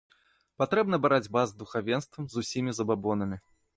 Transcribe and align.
Патрэбна 0.61 0.99
барацьба 1.03 1.41
з 1.51 1.57
духавенствам, 1.61 2.23
з 2.33 2.45
усімі 2.45 2.71
забабонамі. 2.79 3.37